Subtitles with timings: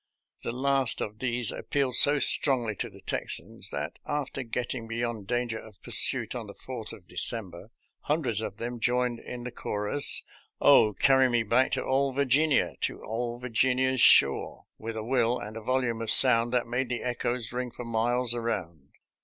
[0.41, 5.27] The last of these appealed so strongly to the Texans that, after getting be yond
[5.27, 7.69] danger of pursuit on the 4th of December,
[8.05, 10.23] hundreds of them joined in the chorus,"
[10.59, 15.55] Oh, carry me back to ole Virginia, to ole Virginia's shore!" with a will and
[15.55, 18.93] a volume of sound that made the echoes ring for miles around.